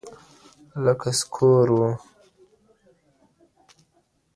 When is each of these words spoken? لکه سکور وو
لکه 0.83 1.09
سکور 1.19 1.67
وو 1.75 1.89